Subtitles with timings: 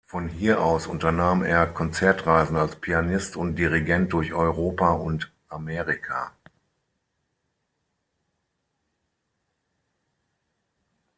[0.07, 6.33] Von hier aus unternahm er Konzertreisen als Pianist und Dirigent durch Europa und Amerika.